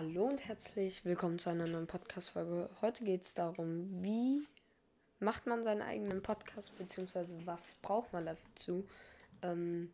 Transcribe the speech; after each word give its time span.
Hallo 0.00 0.26
und 0.26 0.46
herzlich 0.46 1.04
willkommen 1.04 1.40
zu 1.40 1.50
einer 1.50 1.66
neuen 1.66 1.88
Podcast-Folge. 1.88 2.70
Heute 2.82 3.02
geht 3.02 3.22
es 3.22 3.34
darum, 3.34 4.00
wie 4.00 4.46
macht 5.18 5.48
man 5.48 5.64
seinen 5.64 5.82
eigenen 5.82 6.22
Podcast, 6.22 6.78
beziehungsweise 6.78 7.36
was 7.46 7.74
braucht 7.82 8.12
man 8.12 8.26
dazu. 8.26 8.86
Ähm, 9.42 9.92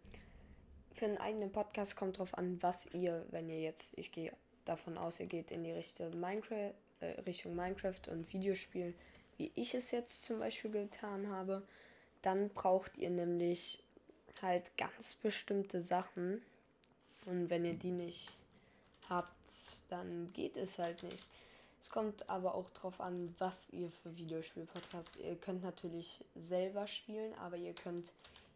für 0.93 1.07
einen 1.07 1.17
eigenen 1.17 1.51
Podcast 1.51 1.97
kommt 1.97 2.19
drauf 2.19 2.37
an, 2.37 2.63
was 2.63 2.87
ihr, 2.93 3.25
wenn 3.31 3.49
ihr 3.49 3.63
jetzt, 3.63 3.97
ich 3.97 4.13
gehe 4.13 4.31
davon 4.67 4.99
aus, 4.99 5.21
ihr 5.21 5.27
geht 5.27 5.51
in 5.51 5.65
die 5.65 5.73
Richtung 5.73 6.21
Minecraft, 6.21 6.75
äh, 7.01 7.21
Richtung 7.23 7.57
Minecraft 7.57 8.11
und 8.11 8.31
Videospiel, 8.31 8.93
wie 9.39 9.53
ich 9.55 9.75
es 9.75 9.91
jetzt 9.91 10.27
zum 10.27 10.39
Beispiel 10.39 10.71
getan 10.71 11.31
habe, 11.31 11.63
dann 12.21 12.51
braucht 12.51 12.99
ihr 12.99 13.09
nämlich 13.09 13.83
halt 14.43 14.77
ganz 14.77 15.15
bestimmte 15.15 15.81
Sachen. 15.81 16.43
Und 17.25 17.49
wenn 17.49 17.65
ihr 17.65 17.73
die 17.73 17.93
nicht 17.93 18.35
habt, 19.09 19.51
dann 19.89 20.33
geht 20.33 20.57
es 20.57 20.79
halt 20.79 21.03
nicht. 21.03 21.25
Es 21.81 21.91
kommt 21.91 22.29
aber 22.31 22.55
auch 22.55 22.71
drauf 22.71 23.01
an, 23.01 23.35
was 23.39 23.69
ihr 23.71 23.91
für 23.91 24.17
Videospiel-Podcasts. 24.17 25.17
Ihr 25.17 25.37
könnt 25.37 25.63
natürlich 25.63 26.25
selber 26.35 26.87
spielen, 26.87 27.35
aber 27.35 27.57
ihr 27.57 27.75
könnt 27.75 28.13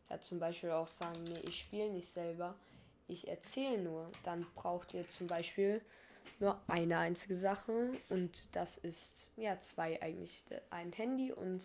ja 0.09 0.21
zum 0.21 0.39
Beispiel 0.39 0.71
auch 0.71 0.87
sagen, 0.87 1.25
nee, 1.25 1.41
ich 1.41 1.59
spiele 1.59 1.91
nicht 1.91 2.09
selber, 2.09 2.55
ich 3.07 3.29
erzähle 3.29 3.83
nur. 3.83 4.11
Dann 4.23 4.47
braucht 4.55 4.95
ihr 4.95 5.09
zum 5.11 5.27
Beispiel 5.27 5.83
nur 6.41 6.59
eine 6.69 6.99
einzige 6.99 7.37
Sache 7.37 7.93
und 8.09 8.49
das 8.53 8.79
ist 8.79 9.33
ja 9.37 9.61
zwei 9.61 10.01
eigentlich. 10.01 10.45
Ein 10.71 10.93
Handy 10.93 11.33
und 11.33 11.65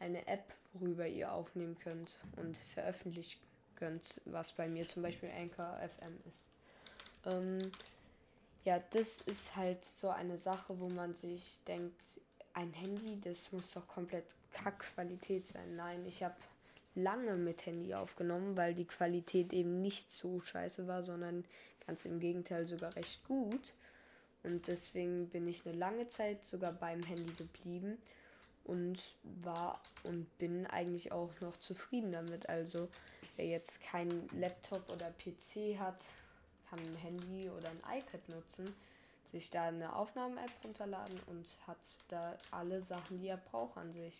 eine 0.00 0.26
App, 0.26 0.52
worüber 0.72 1.06
ihr 1.06 1.32
aufnehmen 1.32 1.78
könnt 1.78 2.18
und 2.36 2.56
veröffentlichen 2.56 3.40
könnt, 3.76 4.20
was 4.26 4.52
bei 4.52 4.68
mir 4.68 4.86
zum 4.88 5.02
Beispiel 5.02 5.30
Anchor 5.30 5.78
FM 5.78 6.18
ist. 6.28 6.50
Ähm, 7.24 7.72
ja, 8.64 8.80
das 8.90 9.20
ist 9.22 9.56
halt 9.56 9.84
so 9.84 10.10
eine 10.10 10.36
Sache, 10.36 10.78
wo 10.78 10.88
man 10.88 11.14
sich 11.14 11.58
denkt, 11.66 12.00
ein 12.52 12.72
Handy, 12.72 13.20
das 13.20 13.52
muss 13.52 13.72
doch 13.72 13.86
komplett 13.86 14.24
Kackqualität 14.52 15.46
sein. 15.46 15.76
Nein, 15.76 16.04
ich 16.06 16.22
habe 16.22 16.34
lange 16.94 17.36
mit 17.36 17.64
Handy 17.66 17.94
aufgenommen, 17.94 18.56
weil 18.56 18.74
die 18.74 18.86
Qualität 18.86 19.52
eben 19.52 19.80
nicht 19.80 20.10
so 20.12 20.40
scheiße 20.40 20.86
war, 20.86 21.02
sondern 21.02 21.44
ganz 21.86 22.04
im 22.04 22.20
Gegenteil 22.20 22.66
sogar 22.66 22.94
recht 22.96 23.24
gut. 23.26 23.72
Und 24.42 24.68
deswegen 24.68 25.28
bin 25.28 25.46
ich 25.48 25.66
eine 25.66 25.76
lange 25.76 26.08
Zeit 26.08 26.46
sogar 26.46 26.72
beim 26.72 27.02
Handy 27.02 27.32
geblieben 27.32 27.98
und 28.64 28.98
war 29.42 29.80
und 30.02 30.26
bin 30.38 30.66
eigentlich 30.66 31.12
auch 31.12 31.32
noch 31.40 31.56
zufrieden 31.58 32.12
damit. 32.12 32.48
Also 32.48 32.88
wer 33.36 33.46
jetzt 33.46 33.82
keinen 33.82 34.28
Laptop 34.38 34.90
oder 34.90 35.10
PC 35.10 35.78
hat, 35.78 36.04
kann 36.70 36.78
ein 36.78 36.96
Handy 36.96 37.50
oder 37.50 37.68
ein 37.68 37.98
iPad 37.98 38.28
nutzen, 38.28 38.74
sich 39.30 39.50
da 39.50 39.64
eine 39.64 39.94
Aufnahmen-App 39.94 40.52
runterladen 40.64 41.20
und 41.26 41.46
hat 41.66 41.78
da 42.08 42.38
alle 42.50 42.80
Sachen, 42.80 43.20
die 43.20 43.28
er 43.28 43.36
braucht 43.36 43.76
an 43.76 43.92
sich. 43.92 44.14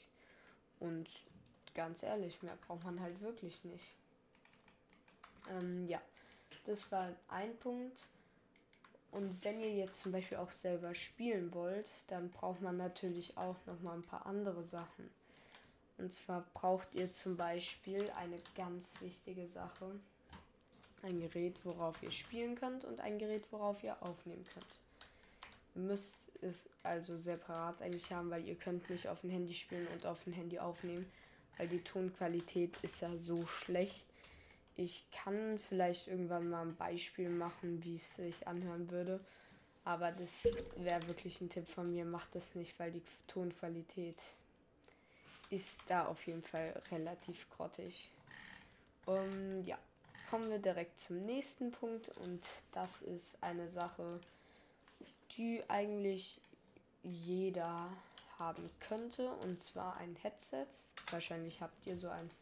Und 0.80 1.08
ganz 1.74 2.02
ehrlich, 2.02 2.42
mehr 2.42 2.56
braucht 2.66 2.84
man 2.84 3.00
halt 3.00 3.20
wirklich 3.20 3.64
nicht. 3.64 3.84
Ähm, 5.48 5.86
ja, 5.88 6.00
das 6.66 6.90
war 6.92 7.08
ein 7.28 7.56
Punkt. 7.58 8.06
Und 9.12 9.44
wenn 9.44 9.60
ihr 9.60 9.74
jetzt 9.74 10.02
zum 10.02 10.12
Beispiel 10.12 10.38
auch 10.38 10.52
selber 10.52 10.94
spielen 10.94 11.52
wollt, 11.52 11.86
dann 12.08 12.30
braucht 12.30 12.60
man 12.60 12.76
natürlich 12.76 13.36
auch 13.36 13.56
noch 13.66 13.80
mal 13.80 13.94
ein 13.94 14.04
paar 14.04 14.26
andere 14.26 14.62
Sachen. 14.62 15.10
Und 15.98 16.14
zwar 16.14 16.44
braucht 16.54 16.94
ihr 16.94 17.12
zum 17.12 17.36
Beispiel 17.36 18.10
eine 18.16 18.38
ganz 18.54 19.00
wichtige 19.00 19.46
Sache. 19.48 19.98
Ein 21.02 21.20
Gerät, 21.20 21.56
worauf 21.64 22.02
ihr 22.02 22.10
spielen 22.10 22.54
könnt 22.54 22.84
und 22.84 23.00
ein 23.00 23.18
Gerät, 23.18 23.44
worauf 23.50 23.82
ihr 23.82 24.02
aufnehmen 24.02 24.44
könnt. 24.52 24.80
Ihr 25.74 25.82
müsst 25.82 26.18
es 26.42 26.68
also 26.82 27.16
separat 27.18 27.80
eigentlich 27.82 28.12
haben, 28.12 28.30
weil 28.30 28.46
ihr 28.46 28.54
könnt 28.54 28.88
nicht 28.90 29.08
auf 29.08 29.20
dem 29.20 29.30
Handy 29.30 29.54
spielen 29.54 29.86
und 29.94 30.06
auf 30.06 30.24
dem 30.24 30.32
Handy 30.32 30.58
aufnehmen, 30.58 31.10
weil 31.56 31.68
die 31.68 31.82
Tonqualität 31.82 32.76
ist 32.82 33.00
ja 33.00 33.16
so 33.16 33.46
schlecht 33.46 34.06
ich 34.80 35.04
kann 35.10 35.58
vielleicht 35.58 36.08
irgendwann 36.08 36.48
mal 36.48 36.62
ein 36.62 36.74
Beispiel 36.74 37.28
machen, 37.28 37.84
wie 37.84 37.96
es 37.96 38.16
sich 38.16 38.48
anhören 38.48 38.90
würde. 38.90 39.20
Aber 39.84 40.10
das 40.10 40.48
wäre 40.76 41.06
wirklich 41.06 41.40
ein 41.42 41.50
Tipp 41.50 41.68
von 41.68 41.92
mir. 41.92 42.06
Macht 42.06 42.34
das 42.34 42.54
nicht, 42.54 42.78
weil 42.78 42.90
die 42.90 43.02
Tonqualität 43.26 44.18
ist 45.50 45.82
da 45.88 46.06
auf 46.06 46.26
jeden 46.26 46.42
Fall 46.42 46.80
relativ 46.90 47.50
grottig. 47.50 48.10
Um, 49.04 49.62
ja, 49.64 49.78
kommen 50.30 50.48
wir 50.48 50.60
direkt 50.60 51.00
zum 51.00 51.26
nächsten 51.26 51.72
Punkt 51.72 52.08
und 52.20 52.46
das 52.70 53.02
ist 53.02 53.42
eine 53.42 53.68
Sache, 53.68 54.20
die 55.36 55.60
eigentlich 55.68 56.40
jeder 57.02 57.88
haben 58.38 58.70
könnte 58.78 59.28
und 59.42 59.60
zwar 59.60 59.96
ein 59.96 60.16
Headset. 60.22 60.66
Wahrscheinlich 61.10 61.60
habt 61.60 61.84
ihr 61.84 61.98
so 61.98 62.08
eins 62.08 62.40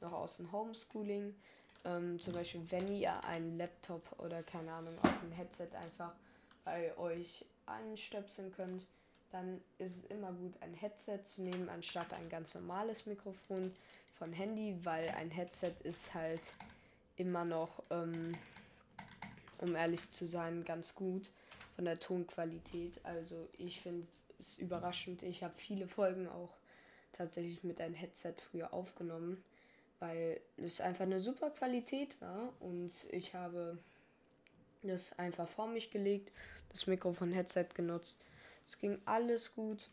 noch 0.00 0.12
aus 0.12 0.36
dem 0.36 0.52
Homeschooling. 0.52 1.34
Ähm, 1.84 2.20
zum 2.20 2.34
Beispiel, 2.34 2.64
wenn 2.70 2.94
ihr 2.94 3.24
einen 3.24 3.58
Laptop 3.58 4.02
oder 4.18 4.44
keine 4.44 4.72
Ahnung, 4.72 4.94
auch 5.00 5.22
ein 5.22 5.32
Headset 5.32 5.68
einfach 5.74 6.12
bei 6.64 6.96
euch 6.98 7.44
anstöpseln 7.66 8.54
könnt, 8.54 8.86
dann 9.32 9.60
ist 9.78 9.96
es 9.96 10.04
immer 10.04 10.32
gut, 10.32 10.54
ein 10.60 10.74
Headset 10.74 11.18
zu 11.24 11.42
nehmen, 11.42 11.68
anstatt 11.68 12.12
ein 12.12 12.28
ganz 12.28 12.54
normales 12.54 13.06
Mikrofon 13.06 13.74
von 14.16 14.32
Handy, 14.32 14.78
weil 14.84 15.08
ein 15.10 15.30
Headset 15.30 15.74
ist 15.82 16.14
halt 16.14 16.40
immer 17.16 17.44
noch, 17.44 17.82
ähm, 17.90 18.32
um 19.58 19.74
ehrlich 19.76 20.10
zu 20.10 20.26
sein, 20.26 20.64
ganz 20.64 20.94
gut 20.94 21.30
von 21.76 21.84
der 21.84 22.00
Tonqualität. 22.00 23.00
Also 23.04 23.48
ich 23.58 23.80
finde 23.80 24.06
es 24.38 24.58
überraschend. 24.58 25.22
Ich 25.22 25.42
habe 25.42 25.54
viele 25.56 25.88
Folgen 25.88 26.28
auch 26.28 26.54
tatsächlich 27.12 27.62
mit 27.62 27.80
einem 27.80 27.94
Headset 27.94 28.34
früher 28.38 28.72
aufgenommen 28.72 29.42
weil 30.04 30.40
es 30.56 30.80
einfach 30.80 31.04
eine 31.04 31.20
super 31.20 31.50
Qualität 31.50 32.20
war 32.20 32.52
und 32.60 32.90
ich 33.10 33.34
habe 33.34 33.78
das 34.82 35.18
einfach 35.18 35.48
vor 35.48 35.66
mich 35.66 35.90
gelegt, 35.90 36.30
das 36.68 36.86
Mikrofon-Headset 36.86 37.68
genutzt. 37.74 38.18
Es 38.68 38.78
ging 38.78 38.98
alles 39.06 39.54
gut 39.54 39.88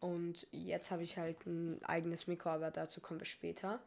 und 0.00 0.46
jetzt 0.52 0.90
habe 0.90 1.02
ich 1.02 1.16
halt 1.16 1.44
ein 1.46 1.84
eigenes 1.84 2.26
Mikro, 2.26 2.50
aber 2.50 2.70
dazu 2.70 3.00
kommen 3.00 3.20
wir 3.20 3.26
später. 3.26 3.80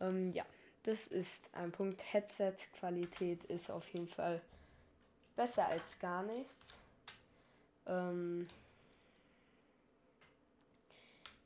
Ähm, 0.00 0.32
ja, 0.32 0.46
das 0.84 1.06
ist 1.06 1.50
ein 1.54 1.72
Punkt. 1.72 2.02
Headset-Qualität 2.12 3.44
ist 3.44 3.70
auf 3.70 3.88
jeden 3.92 4.08
Fall 4.08 4.40
besser 5.36 5.66
als 5.66 5.98
gar 5.98 6.22
nichts. 6.22 6.78
Ähm, 7.86 8.48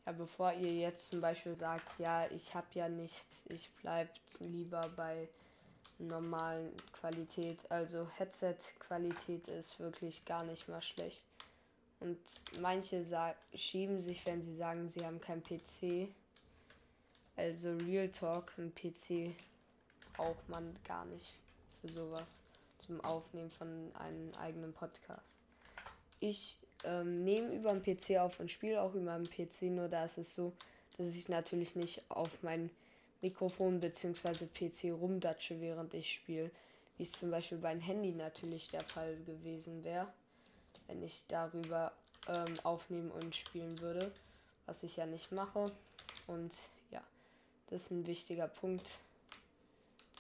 ja, 0.05 0.13
bevor 0.13 0.53
ihr 0.55 0.75
jetzt 0.75 1.09
zum 1.09 1.21
Beispiel 1.21 1.55
sagt, 1.55 1.99
ja, 1.99 2.27
ich 2.31 2.55
habe 2.55 2.67
ja 2.75 2.89
nichts, 2.89 3.45
ich 3.49 3.71
bleibe 3.83 4.11
lieber 4.41 4.89
bei 4.97 5.29
normalen 5.99 6.73
Qualität. 6.93 7.59
Also 7.71 8.09
Headset-Qualität 8.17 9.49
ist 9.49 9.79
wirklich 9.79 10.25
gar 10.25 10.45
nicht 10.45 10.69
mal 10.69 10.83
schlecht. 10.83 11.23
Und 12.01 12.19
manche 12.61 13.05
schieben 13.55 14.01
sich, 14.01 14.27
wenn 14.27 14.43
sie 14.43 14.57
sagen, 14.57 14.89
sie 14.89 15.07
haben 15.07 15.21
kein 15.21 15.43
PC. 15.43 16.09
Also 17.37 17.73
Real 17.87 18.09
Talk, 18.09 18.53
ein 18.59 18.75
PC 18.75 19.35
braucht 20.15 20.49
man 20.49 20.77
gar 20.85 21.05
nicht 21.07 21.35
für 21.81 21.89
sowas 21.89 22.43
zum 22.79 23.01
Aufnehmen 23.03 23.51
von 23.51 23.91
einem 23.95 24.35
eigenen 24.35 24.73
Podcast. 24.73 25.39
Ich 26.21 26.59
ähm, 26.85 27.25
nehme 27.25 27.55
über 27.55 27.73
den 27.73 27.83
PC 27.83 28.19
auf 28.19 28.41
und 28.41 28.51
spiele 28.51 28.83
auch 28.83 28.95
über 28.95 29.19
den 29.19 29.29
PC, 29.29 29.63
nur 29.63 29.89
da 29.89 30.05
ist 30.05 30.19
es 30.19 30.35
so, 30.35 30.53
dass 30.97 31.09
ich 31.09 31.29
natürlich 31.29 31.75
nicht 31.75 32.03
auf 32.11 32.43
mein 32.43 32.71
Mikrofon 33.21 33.81
bzw. 33.81 34.47
PC 34.47 34.93
rumdatsche, 34.93 35.61
während 35.61 35.95
ich 35.95 36.13
spiele, 36.13 36.51
wie 36.97 37.05
es 37.05 37.13
zum 37.13 37.31
Beispiel 37.31 37.59
beim 37.59 37.81
Handy 37.81 38.13
natürlich 38.13 38.69
der 38.69 38.83
Fall 38.83 39.17
gewesen 39.25 39.85
wäre, 39.85 40.13
wenn 40.87 41.03
ich 41.03 41.25
darüber 41.29 41.93
ähm, 42.29 42.59
aufnehmen 42.63 43.11
und 43.11 43.35
spielen 43.35 43.81
würde, 43.81 44.13
was 44.67 44.83
ich 44.83 44.97
ja 44.97 45.07
nicht 45.07 45.33
mache. 45.33 45.73
Und 46.27 46.53
das 47.73 47.85
ist 47.85 47.91
ein 47.91 48.07
wichtiger 48.07 48.49
Punkt 48.49 48.91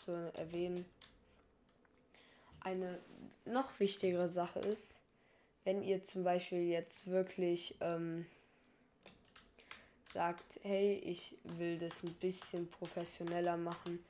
zu 0.00 0.12
erwähnen. 0.34 0.87
Eine 2.60 2.99
noch 3.44 3.78
wichtigere 3.78 4.26
Sache 4.26 4.60
ist, 4.60 4.99
wenn 5.64 5.82
ihr 5.82 6.02
zum 6.02 6.25
Beispiel 6.25 6.62
jetzt 6.62 7.08
wirklich 7.08 7.76
ähm, 7.81 8.25
sagt, 10.14 10.60
hey, 10.62 10.94
ich 10.94 11.37
will 11.44 11.78
das 11.78 12.02
ein 12.02 12.14
bisschen 12.14 12.70
professioneller 12.70 13.58
machen, 13.58 14.02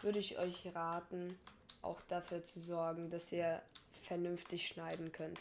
würde 0.00 0.20
ich 0.20 0.38
euch 0.38 0.72
raten, 0.72 1.36
auch 1.82 2.00
dafür 2.02 2.44
zu 2.44 2.60
sorgen, 2.60 3.10
dass 3.10 3.32
ihr 3.32 3.60
vernünftig 4.02 4.68
schneiden 4.68 5.10
könnt. 5.10 5.40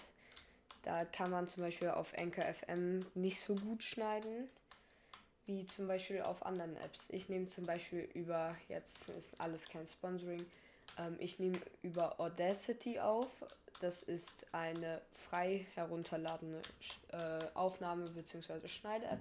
Da 0.82 1.06
kann 1.06 1.30
man 1.30 1.48
zum 1.48 1.64
Beispiel 1.64 1.90
auf 1.90 2.18
Anchor 2.18 2.46
FM 2.52 3.06
nicht 3.14 3.40
so 3.40 3.56
gut 3.56 3.84
schneiden 3.84 4.50
wie 5.45 5.66
zum 5.66 5.88
Beispiel 5.88 6.22
auf 6.22 6.45
anderen 6.45 6.78
Apps. 6.78 7.10
Ich 7.10 7.30
nehme 7.30 7.48
zum 7.48 7.66
Beispiel 7.66 8.10
über, 8.13 8.56
jetzt 8.69 9.10
ist 9.10 9.40
alles 9.40 9.68
kein 9.68 9.88
Sponsoring, 9.88 10.45
ähm, 10.98 11.16
ich 11.19 11.40
nehme 11.40 11.60
über 11.81 12.19
Audacity 12.19 13.00
auf 13.00 13.30
das 13.84 14.01
ist 14.01 14.45
eine 14.54 15.01
frei 15.13 15.66
herunterladende 15.75 16.62
äh, 17.12 17.45
Aufnahme 17.54 18.10
bzw. 18.12 18.66
Schneide-App. 18.66 19.19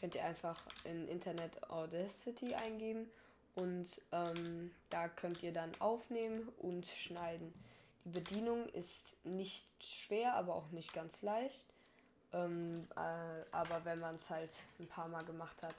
Könnt 0.00 0.16
ihr 0.16 0.24
einfach 0.24 0.60
in 0.82 1.06
Internet 1.06 1.70
Audacity 1.70 2.54
eingeben 2.54 3.08
und 3.54 4.02
ähm, 4.10 4.72
da 4.88 5.06
könnt 5.06 5.44
ihr 5.44 5.52
dann 5.52 5.70
aufnehmen 5.78 6.48
und 6.58 6.88
schneiden. 6.88 7.54
Die 8.04 8.08
Bedienung 8.08 8.68
ist 8.70 9.24
nicht 9.24 9.68
schwer, 9.80 10.34
aber 10.34 10.56
auch 10.56 10.72
nicht 10.72 10.92
ganz 10.92 11.22
leicht. 11.22 11.69
Ähm, 12.32 12.86
äh, 12.96 13.44
aber 13.52 13.84
wenn 13.84 14.00
man 14.00 14.16
es 14.16 14.30
halt 14.30 14.54
ein 14.78 14.86
paar 14.86 15.08
Mal 15.08 15.24
gemacht 15.24 15.62
hat, 15.62 15.74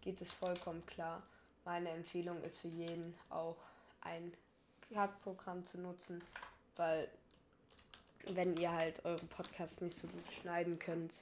geht 0.00 0.20
es 0.20 0.32
vollkommen 0.32 0.84
klar. 0.86 1.22
Meine 1.64 1.90
Empfehlung 1.90 2.42
ist 2.42 2.58
für 2.58 2.68
jeden 2.68 3.14
auch 3.28 3.56
ein 4.02 4.32
Cut-Programm 4.92 5.66
zu 5.66 5.80
nutzen, 5.80 6.22
weil 6.76 7.08
wenn 8.28 8.56
ihr 8.56 8.72
halt 8.72 9.04
euren 9.04 9.28
Podcast 9.28 9.82
nicht 9.82 9.96
so 9.96 10.06
gut 10.06 10.30
schneiden 10.30 10.78
könnt 10.78 11.14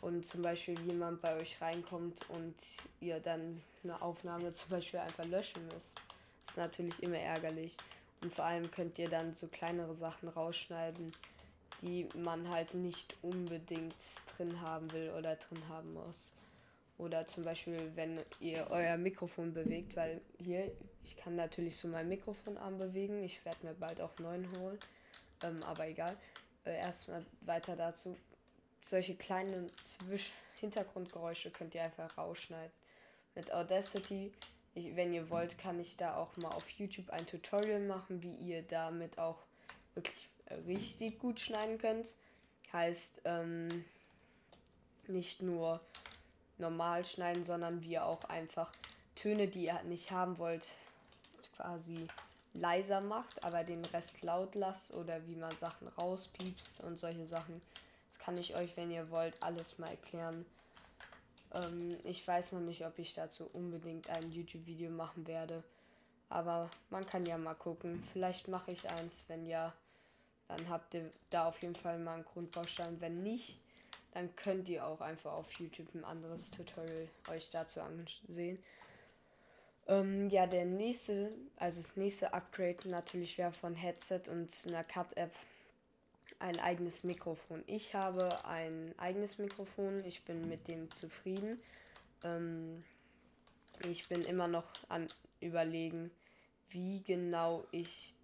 und 0.00 0.24
zum 0.26 0.42
Beispiel 0.42 0.78
jemand 0.80 1.20
bei 1.22 1.36
euch 1.36 1.60
reinkommt 1.60 2.28
und 2.28 2.54
ihr 3.00 3.20
dann 3.20 3.62
eine 3.82 4.00
Aufnahme 4.00 4.52
zum 4.52 4.70
Beispiel 4.70 5.00
einfach 5.00 5.24
löschen 5.24 5.66
müsst, 5.68 5.94
ist 6.46 6.56
natürlich 6.56 7.02
immer 7.02 7.18
ärgerlich. 7.18 7.76
Und 8.20 8.34
vor 8.34 8.44
allem 8.44 8.70
könnt 8.70 8.98
ihr 8.98 9.08
dann 9.08 9.34
so 9.34 9.46
kleinere 9.48 9.94
Sachen 9.94 10.28
rausschneiden, 10.28 11.12
die 11.82 12.08
man 12.14 12.48
halt 12.48 12.74
nicht 12.74 13.16
unbedingt 13.22 13.94
drin 14.36 14.60
haben 14.60 14.92
will 14.92 15.10
oder 15.18 15.36
drin 15.36 15.62
haben 15.68 15.94
muss. 15.94 16.32
Oder 16.96 17.26
zum 17.26 17.44
Beispiel, 17.44 17.90
wenn 17.96 18.20
ihr 18.38 18.68
euer 18.70 18.96
Mikrofon 18.96 19.52
bewegt, 19.52 19.96
weil 19.96 20.20
hier, 20.38 20.70
ich 21.04 21.16
kann 21.16 21.34
natürlich 21.34 21.76
so 21.76 21.88
mein 21.88 22.08
Mikrofonarm 22.08 22.78
bewegen. 22.78 23.22
Ich 23.24 23.44
werde 23.44 23.66
mir 23.66 23.74
bald 23.74 24.00
auch 24.00 24.16
neuen 24.18 24.48
holen. 24.58 24.78
Ähm, 25.42 25.62
aber 25.64 25.88
egal. 25.88 26.16
Äh, 26.64 26.76
erstmal 26.76 27.24
weiter 27.40 27.74
dazu. 27.74 28.16
Solche 28.80 29.16
kleinen 29.16 29.70
Zwisch 29.80 30.32
Hintergrundgeräusche 30.60 31.50
könnt 31.50 31.74
ihr 31.74 31.82
einfach 31.82 32.16
rausschneiden. 32.16 32.72
Mit 33.34 33.52
Audacity, 33.52 34.32
ich, 34.74 34.96
wenn 34.96 35.12
ihr 35.12 35.28
wollt, 35.30 35.58
kann 35.58 35.80
ich 35.80 35.96
da 35.96 36.16
auch 36.16 36.36
mal 36.36 36.52
auf 36.52 36.68
YouTube 36.70 37.10
ein 37.10 37.26
Tutorial 37.26 37.80
machen, 37.80 38.22
wie 38.22 38.34
ihr 38.36 38.62
damit 38.62 39.18
auch 39.18 39.38
wirklich 39.94 40.28
richtig 40.66 41.18
gut 41.18 41.40
schneiden 41.40 41.78
könnt. 41.78 42.14
Heißt, 42.72 43.22
ähm, 43.24 43.84
nicht 45.06 45.42
nur 45.42 45.80
normal 46.58 47.04
schneiden, 47.04 47.44
sondern 47.44 47.82
wie 47.82 47.92
ihr 47.92 48.04
auch 48.04 48.24
einfach 48.24 48.72
Töne, 49.14 49.48
die 49.48 49.66
ihr 49.66 49.82
nicht 49.84 50.10
haben 50.10 50.38
wollt, 50.38 50.66
quasi 51.56 52.08
leiser 52.52 53.00
macht, 53.00 53.42
aber 53.44 53.64
den 53.64 53.84
Rest 53.86 54.22
laut 54.22 54.54
lasst 54.54 54.92
oder 54.94 55.26
wie 55.26 55.36
man 55.36 55.56
Sachen 55.58 55.88
rauspiepst 55.88 56.80
und 56.80 56.98
solche 56.98 57.26
Sachen. 57.26 57.60
Das 58.10 58.18
kann 58.18 58.38
ich 58.38 58.54
euch, 58.54 58.76
wenn 58.76 58.90
ihr 58.90 59.10
wollt, 59.10 59.40
alles 59.42 59.78
mal 59.78 59.90
erklären. 59.90 60.46
Ähm, 61.52 61.96
ich 62.04 62.26
weiß 62.26 62.52
noch 62.52 62.60
nicht, 62.60 62.84
ob 62.86 62.98
ich 62.98 63.14
dazu 63.14 63.48
unbedingt 63.52 64.08
ein 64.08 64.30
YouTube-Video 64.30 64.90
machen 64.90 65.26
werde. 65.26 65.62
Aber 66.28 66.70
man 66.90 67.06
kann 67.06 67.26
ja 67.26 67.36
mal 67.38 67.54
gucken. 67.54 68.02
Vielleicht 68.12 68.48
mache 68.48 68.72
ich 68.72 68.88
eins. 68.88 69.24
Wenn 69.28 69.46
ja, 69.46 69.72
dann 70.48 70.68
habt 70.68 70.94
ihr 70.94 71.10
da 71.30 71.46
auf 71.46 71.62
jeden 71.62 71.76
Fall 71.76 71.98
mal 71.98 72.14
einen 72.14 72.24
Grundbaustein. 72.24 73.00
Wenn 73.00 73.22
nicht, 73.22 73.60
dann 74.12 74.34
könnt 74.36 74.68
ihr 74.68 74.86
auch 74.86 75.00
einfach 75.00 75.32
auf 75.32 75.52
YouTube 75.52 75.94
ein 75.94 76.04
anderes 76.04 76.50
Tutorial 76.50 77.08
euch 77.30 77.50
dazu 77.50 77.80
ansehen. 77.80 78.58
Ähm, 79.86 80.28
ja, 80.30 80.46
der 80.46 80.64
nächste, 80.64 81.32
also 81.56 81.82
das 81.82 81.96
nächste 81.96 82.32
Upgrade 82.32 82.88
natürlich 82.88 83.36
wäre 83.36 83.52
von 83.52 83.74
Headset 83.74 84.22
und 84.30 84.50
einer 84.66 84.84
Cut-App 84.84 85.32
ein 86.38 86.58
eigenes 86.58 87.04
Mikrofon. 87.04 87.62
Ich 87.66 87.94
habe 87.94 88.44
ein 88.44 88.94
eigenes 88.98 89.38
Mikrofon, 89.38 90.04
ich 90.04 90.24
bin 90.24 90.48
mit 90.48 90.68
dem 90.68 90.92
zufrieden. 90.94 91.60
Ähm, 92.22 92.84
ich 93.88 94.08
bin 94.08 94.24
immer 94.24 94.48
noch 94.48 94.70
an 94.88 95.08
überlegen, 95.40 96.10
wie 96.70 97.02
genau 97.02 97.66
ich 97.70 98.14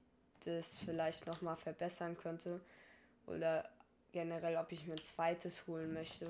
das 0.45 0.79
vielleicht 0.79 1.27
nochmal 1.27 1.57
verbessern 1.57 2.17
könnte. 2.17 2.61
Oder 3.27 3.69
generell, 4.13 4.57
ob 4.57 4.73
ich 4.73 4.87
mir 4.87 4.95
ein 4.95 5.03
zweites 5.03 5.67
holen 5.67 5.93
möchte. 5.93 6.27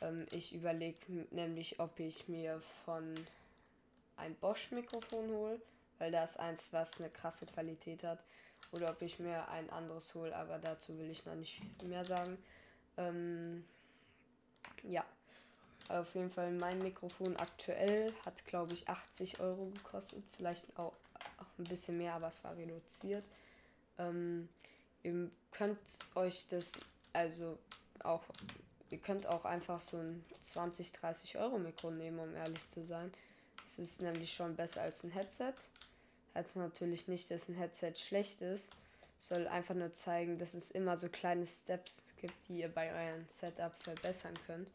Ähm, 0.00 0.26
ich 0.30 0.54
überlege 0.54 1.26
nämlich, 1.30 1.80
ob 1.80 1.98
ich 2.00 2.28
mir 2.28 2.60
von 2.84 3.14
ein 4.16 4.34
Bosch-Mikrofon 4.36 5.28
hole, 5.30 5.60
weil 5.98 6.10
da 6.10 6.24
ist 6.24 6.38
eins, 6.38 6.72
was 6.72 6.98
eine 6.98 7.10
krasse 7.10 7.46
Qualität 7.46 8.02
hat. 8.02 8.18
Oder 8.72 8.90
ob 8.90 9.00
ich 9.02 9.18
mir 9.18 9.48
ein 9.48 9.70
anderes 9.70 10.14
hole, 10.14 10.34
aber 10.34 10.58
dazu 10.58 10.98
will 10.98 11.10
ich 11.10 11.24
noch 11.24 11.36
nicht 11.36 11.62
mehr 11.82 12.04
sagen. 12.04 12.36
Ähm, 12.96 13.64
ja, 14.82 15.04
auf 15.88 16.14
jeden 16.14 16.30
Fall 16.30 16.50
mein 16.50 16.80
Mikrofon 16.80 17.36
aktuell 17.36 18.12
hat, 18.26 18.44
glaube 18.44 18.74
ich, 18.74 18.88
80 18.88 19.40
Euro 19.40 19.66
gekostet. 19.66 20.22
Vielleicht 20.36 20.66
auch 20.78 20.92
ein 21.58 21.64
bisschen 21.64 21.98
mehr, 21.98 22.14
aber 22.14 22.28
es 22.28 22.42
war 22.44 22.56
reduziert. 22.56 23.24
Ähm, 23.98 24.48
ihr 25.02 25.30
könnt 25.50 25.78
euch 26.14 26.46
das, 26.48 26.72
also 27.12 27.58
auch, 28.00 28.22
ihr 28.90 28.98
könnt 28.98 29.26
auch 29.26 29.44
einfach 29.44 29.80
so 29.80 29.98
ein 29.98 30.24
20, 30.42 30.92
30 30.92 31.38
Euro 31.38 31.58
Mikro 31.58 31.90
nehmen, 31.90 32.18
um 32.18 32.34
ehrlich 32.34 32.68
zu 32.70 32.84
sein. 32.84 33.12
Es 33.66 33.78
ist 33.78 34.00
nämlich 34.00 34.32
schon 34.32 34.56
besser 34.56 34.82
als 34.82 35.04
ein 35.04 35.10
Headset. 35.10 35.54
Heißt 36.34 36.56
natürlich 36.56 37.08
nicht, 37.08 37.30
dass 37.30 37.48
ein 37.48 37.56
Headset 37.56 37.94
schlecht 37.96 38.40
ist. 38.42 38.70
Soll 39.20 39.48
einfach 39.48 39.74
nur 39.74 39.92
zeigen, 39.94 40.38
dass 40.38 40.54
es 40.54 40.70
immer 40.70 40.96
so 40.96 41.08
kleine 41.08 41.44
Steps 41.44 42.04
gibt, 42.20 42.34
die 42.48 42.60
ihr 42.60 42.68
bei 42.68 42.92
eurem 42.92 43.26
Setup 43.28 43.74
verbessern 43.74 44.34
könnt. 44.46 44.68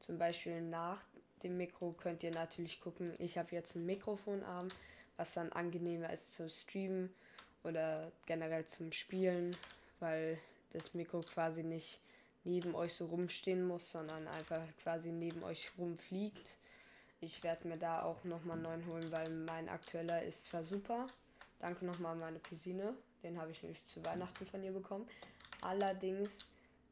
Zum 0.00 0.18
Beispiel 0.18 0.60
nach 0.60 1.00
dem 1.44 1.56
Mikro 1.56 1.92
könnt 1.92 2.22
ihr 2.22 2.32
natürlich 2.32 2.80
gucken, 2.80 3.14
ich 3.18 3.38
habe 3.38 3.54
jetzt 3.54 3.76
einen 3.76 3.86
Mikrofonarm, 3.86 4.68
was 5.16 5.34
dann 5.34 5.52
angenehmer 5.52 6.12
ist 6.12 6.34
zu 6.34 6.48
streamen 6.48 7.14
oder 7.62 8.10
generell 8.26 8.66
zum 8.66 8.92
Spielen, 8.92 9.56
weil 10.00 10.38
das 10.72 10.94
Mikro 10.94 11.20
quasi 11.20 11.62
nicht 11.62 12.00
neben 12.44 12.74
euch 12.74 12.94
so 12.94 13.06
rumstehen 13.06 13.66
muss, 13.66 13.90
sondern 13.90 14.28
einfach 14.28 14.62
quasi 14.82 15.10
neben 15.10 15.42
euch 15.42 15.70
rumfliegt. 15.78 16.56
Ich 17.20 17.42
werde 17.42 17.68
mir 17.68 17.78
da 17.78 18.02
auch 18.02 18.22
nochmal 18.24 18.56
einen 18.56 18.62
neuen 18.64 18.86
holen, 18.86 19.10
weil 19.10 19.30
mein 19.30 19.68
aktueller 19.68 20.22
ist 20.22 20.46
zwar 20.46 20.62
super. 20.62 21.06
Danke 21.58 21.86
nochmal 21.86 22.12
an 22.12 22.20
meine 22.20 22.40
Cousine. 22.40 22.94
Den 23.22 23.40
habe 23.40 23.50
ich 23.50 23.62
nämlich 23.62 23.86
zu 23.86 24.04
Weihnachten 24.04 24.44
von 24.44 24.62
ihr 24.62 24.72
bekommen. 24.72 25.08
Allerdings 25.62 26.44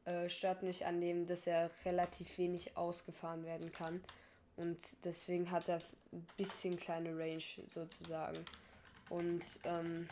äh, 0.07 0.31
stört 0.31 0.63
mich 0.63 0.87
an 0.87 1.01
dem, 1.01 1.27
dass 1.27 1.47
er 1.47 1.71
relativ 1.85 2.39
wenig 2.39 2.77
ausgefahren 2.77 3.45
werden 3.45 3.71
kann. 3.73 4.03
Und 4.63 4.79
deswegen 5.03 5.51
hat 5.51 5.69
er 5.69 5.81
ein 6.13 6.25
bisschen 6.37 6.77
kleine 6.77 7.19
Range 7.19 7.43
sozusagen. 7.69 8.45
Und 9.11 9.43
ähm, 9.65 10.09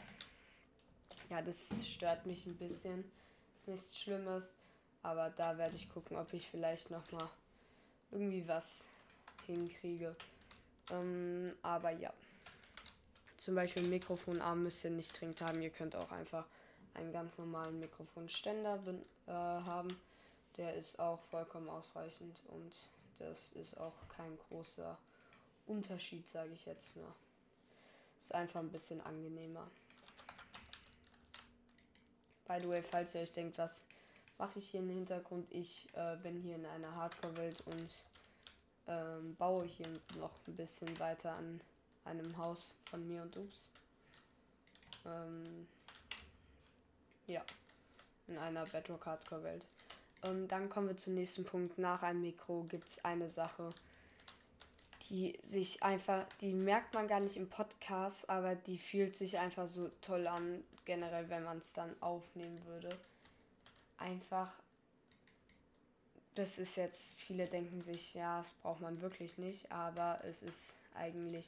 ja, 1.29 1.41
das 1.41 1.87
stört 1.87 2.27
mich 2.27 2.47
ein 2.47 2.57
bisschen. 2.57 3.05
Ist 3.57 3.69
nichts 3.69 4.01
Schlimmes. 4.01 4.55
Aber 5.05 5.31
da 5.31 5.57
werde 5.57 5.77
ich 5.77 5.89
gucken, 5.89 6.17
ob 6.17 6.33
ich 6.33 6.51
vielleicht 6.51 6.91
nochmal 6.91 7.29
irgendwie 8.11 8.47
was 8.49 8.87
hinkriege. 9.47 10.17
Ähm, 10.91 11.53
aber 11.63 11.93
ja. 11.93 12.13
Zum 13.39 13.55
Beispiel 13.55 13.85
Mikrofonarm 13.85 14.65
müsst 14.65 14.85
ihr 14.85 14.91
nicht 14.91 15.19
dringend 15.19 15.41
haben. 15.43 15.63
Ihr 15.63 15.71
könnt 15.71 15.95
auch 15.95 16.11
einfach 16.11 16.45
einen 16.95 17.13
ganz 17.13 17.39
normalen 17.39 17.79
Mikrofonständer 17.79 18.81
äh, 19.29 19.31
haben. 19.31 19.97
Der 20.57 20.75
ist 20.75 20.99
auch 20.99 21.21
vollkommen 21.31 21.69
ausreichend 21.69 22.37
und 22.49 22.73
das 23.21 23.53
ist 23.53 23.79
auch 23.79 23.97
kein 24.09 24.37
großer 24.49 24.99
Unterschied, 25.67 26.29
sage 26.29 26.53
ich 26.53 26.67
jetzt 26.67 26.97
nur. 26.97 27.15
Ist 28.21 28.35
einfach 28.35 28.61
ein 28.61 28.73
bisschen 28.73 29.01
angenehmer. 29.01 29.71
By 32.47 32.59
the 32.61 32.69
way, 32.69 32.83
falls 32.83 33.15
ihr 33.15 33.21
euch 33.21 33.33
denkt, 33.33 33.59
was 33.59 33.83
mache 34.39 34.59
ich 34.59 34.71
hier 34.71 34.81
im 34.81 34.89
Hintergrund? 34.89 35.47
Ich 35.51 35.87
äh, 35.95 36.17
bin 36.17 36.41
hier 36.41 36.57
in 36.57 36.67
einer 36.67 36.95
Hardcore-Welt 36.95 37.61
und 37.67 37.91
ähm, 38.89 39.37
baue 39.37 39.65
hier 39.67 39.89
noch 40.17 40.33
ein 40.49 40.57
bisschen 40.57 40.99
weiter 40.99 41.33
an 41.33 41.61
einem 42.05 42.37
Haus 42.37 42.75
von 42.91 43.07
mir 43.07 43.23
und 43.23 43.37
Ups. 43.37 43.71
Ähm, 45.07 45.69
ja, 47.27 47.45
in 48.27 48.39
einer 48.39 48.67
Bedrock 48.67 49.07
Hardcore 49.07 49.61
Und 50.23 50.49
dann 50.49 50.69
kommen 50.69 50.89
wir 50.89 50.97
zum 50.97 51.15
nächsten 51.15 51.45
Punkt. 51.45 51.79
Nach 51.79 52.03
einem 52.03 52.23
Mikro 52.23 52.65
gibt 52.69 52.89
es 52.89 53.05
eine 53.05 53.31
Sache, 53.31 53.71
die 55.09 55.39
sich 55.47 55.83
einfach, 55.83 56.25
die 56.41 56.53
merkt 56.53 56.95
man 56.95 57.09
gar 57.09 57.21
nicht 57.21 57.37
im 57.37 57.49
Podcast, 57.49 58.29
aber 58.29 58.55
die 58.55 58.79
fühlt 58.79 59.17
sich 59.17 59.39
einfach 59.39 59.67
so 59.67 59.91
toll 60.03 60.27
an, 60.27 60.63
generell, 60.85 61.29
wenn 61.29 61.45
man 61.45 61.59
es 61.59 61.73
dann 61.73 61.95
aufnehmen 62.01 62.61
würde. 62.67 62.91
Einfach 63.99 64.53
das 66.35 66.59
ist 66.59 66.77
jetzt, 66.77 67.21
viele 67.21 67.47
denken 67.47 67.83
sich, 67.83 68.15
ja, 68.15 68.39
das 68.39 68.51
braucht 68.63 68.81
man 68.81 69.01
wirklich 69.01 69.39
nicht, 69.39 69.71
aber 69.71 70.21
es 70.25 70.43
ist 70.43 70.75
eigentlich 70.95 71.47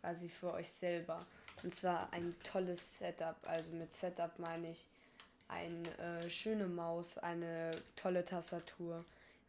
quasi 0.00 0.28
für 0.28 0.52
euch 0.52 0.70
selber. 0.70 1.24
Und 1.62 1.74
zwar 1.74 2.12
ein 2.12 2.34
tolles 2.44 2.98
Setup. 2.98 3.36
Also 3.46 3.72
mit 3.72 3.92
Setup 3.92 4.38
meine 4.38 4.70
ich 4.70 4.84
eine 5.48 6.30
schöne 6.30 6.66
Maus, 6.66 7.18
eine 7.18 7.82
tolle 7.96 8.24
Tastatur. 8.24 8.98
Ihr 8.98 9.04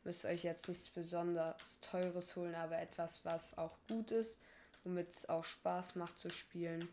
müsst 0.05 0.25
euch 0.25 0.43
jetzt 0.43 0.67
nichts 0.67 0.89
besonders 0.89 1.79
Teures 1.81 2.35
holen, 2.35 2.55
aber 2.55 2.79
etwas, 2.79 3.25
was 3.25 3.57
auch 3.57 3.77
gut 3.87 4.11
ist, 4.11 4.39
womit 4.83 5.13
es 5.13 5.29
auch 5.29 5.43
Spaß 5.43 5.95
macht 5.95 6.17
zu 6.17 6.29
spielen. 6.29 6.87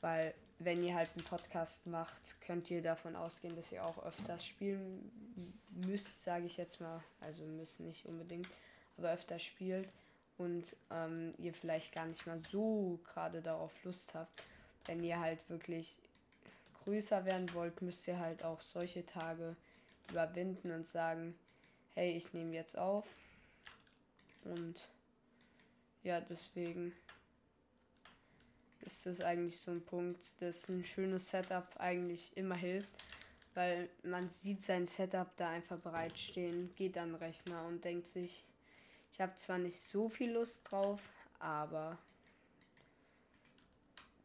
Weil 0.00 0.34
wenn 0.58 0.82
ihr 0.82 0.94
halt 0.94 1.10
einen 1.14 1.24
Podcast 1.24 1.86
macht, 1.86 2.40
könnt 2.40 2.70
ihr 2.70 2.82
davon 2.82 3.14
ausgehen, 3.14 3.54
dass 3.54 3.70
ihr 3.72 3.84
auch 3.84 4.04
öfters 4.04 4.44
spielen 4.44 5.10
müsst, 5.70 6.22
sage 6.22 6.46
ich 6.46 6.56
jetzt 6.56 6.80
mal. 6.80 7.02
Also 7.20 7.44
müsst 7.44 7.80
nicht 7.80 8.06
unbedingt, 8.06 8.48
aber 8.96 9.12
öfter 9.12 9.38
spielt 9.38 9.88
und 10.36 10.74
ähm, 10.90 11.34
ihr 11.38 11.52
vielleicht 11.52 11.92
gar 11.92 12.06
nicht 12.06 12.26
mal 12.26 12.40
so 12.50 12.98
gerade 13.04 13.42
darauf 13.42 13.72
Lust 13.84 14.14
habt. 14.14 14.42
Wenn 14.86 15.02
ihr 15.04 15.20
halt 15.20 15.48
wirklich 15.50 15.96
größer 16.88 17.26
werden 17.26 17.52
wollt, 17.52 17.82
müsst 17.82 18.08
ihr 18.08 18.18
halt 18.18 18.42
auch 18.42 18.62
solche 18.62 19.04
Tage 19.04 19.54
überwinden 20.10 20.72
und 20.72 20.88
sagen, 20.88 21.38
hey, 21.94 22.16
ich 22.16 22.32
nehme 22.32 22.54
jetzt 22.54 22.78
auf. 22.78 23.04
Und 24.44 24.88
ja, 26.02 26.22
deswegen 26.22 26.94
ist 28.80 29.04
das 29.04 29.20
eigentlich 29.20 29.60
so 29.60 29.70
ein 29.70 29.84
Punkt, 29.84 30.20
dass 30.40 30.66
ein 30.70 30.82
schönes 30.82 31.28
Setup 31.28 31.68
eigentlich 31.76 32.34
immer 32.38 32.54
hilft, 32.54 32.88
weil 33.52 33.90
man 34.02 34.30
sieht 34.30 34.64
sein 34.64 34.86
Setup 34.86 35.28
da 35.36 35.50
einfach 35.50 35.78
bereitstehen, 35.78 36.74
geht 36.74 36.96
an 36.96 37.10
den 37.10 37.16
Rechner 37.16 37.66
und 37.66 37.84
denkt 37.84 38.06
sich, 38.06 38.46
ich 39.12 39.20
habe 39.20 39.34
zwar 39.34 39.58
nicht 39.58 39.78
so 39.78 40.08
viel 40.08 40.32
Lust 40.32 40.70
drauf, 40.70 41.00
aber 41.38 41.98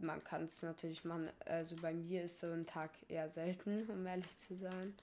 man 0.04 0.24
kann 0.24 0.46
es 0.46 0.62
natürlich 0.62 1.04
machen. 1.06 1.30
Also 1.46 1.76
bei 1.78 1.94
mir 1.94 2.24
ist 2.24 2.40
so 2.40 2.52
ein 2.52 2.66
Tag 2.66 2.92
eher 3.08 3.30
selten, 3.30 3.90
um 3.90 4.06
ehrlich 4.06 4.38
zu 4.40 4.56
sein, 4.56 4.94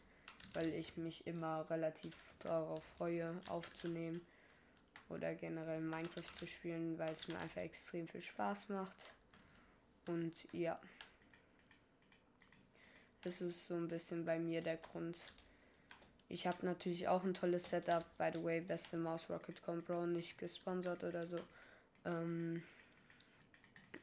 weil 0.54 0.72
ich 0.74 0.96
mich 0.96 1.26
immer 1.26 1.68
relativ 1.70 2.14
darauf 2.40 2.84
freue, 2.96 3.40
aufzunehmen 3.48 4.20
oder 5.08 5.34
generell 5.34 5.80
Minecraft 5.80 6.32
zu 6.34 6.46
spielen, 6.46 6.98
weil 6.98 7.12
es 7.12 7.26
mir 7.28 7.38
einfach 7.38 7.62
extrem 7.62 8.06
viel 8.06 8.22
Spaß 8.22 8.68
macht. 8.68 8.96
Und 10.06 10.46
ja, 10.52 10.80
das 13.22 13.40
ist 13.40 13.66
so 13.66 13.74
ein 13.74 13.88
bisschen 13.88 14.24
bei 14.24 14.38
mir 14.38 14.62
der 14.62 14.76
Grund. 14.76 15.32
Ich 16.28 16.46
habe 16.46 16.64
natürlich 16.64 17.08
auch 17.08 17.24
ein 17.24 17.34
tolles 17.34 17.68
Setup. 17.68 18.04
By 18.16 18.30
the 18.32 18.42
way, 18.42 18.60
beste 18.60 18.96
Maus 18.96 19.28
Rocket 19.28 19.62
Compro, 19.62 20.06
nicht 20.06 20.38
gesponsert 20.38 21.02
oder 21.02 21.26
so. 21.26 21.38
Ähm, 22.04 22.62